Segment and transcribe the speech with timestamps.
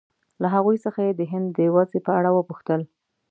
[0.41, 2.81] له هغوی څخه یې د هند د وضعې په اړه وپوښتل.